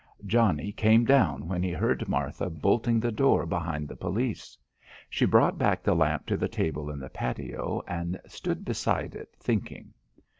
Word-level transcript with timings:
Johnnie 0.25 0.71
came 0.71 1.05
down 1.05 1.47
when 1.47 1.61
he 1.61 1.71
heard 1.73 2.07
Martha 2.09 2.49
bolting 2.49 2.99
the 2.99 3.11
door 3.11 3.45
behind 3.45 3.87
the 3.87 3.95
police. 3.95 4.57
She 5.11 5.25
brought 5.25 5.59
back 5.59 5.83
the 5.83 5.93
lamp 5.93 6.25
to 6.25 6.37
the 6.37 6.49
table 6.49 6.89
in 6.89 6.97
the 6.97 7.07
patio 7.07 7.83
and 7.87 8.19
stood 8.25 8.65
beside 8.65 9.13
it, 9.13 9.29
thinking. 9.39 9.93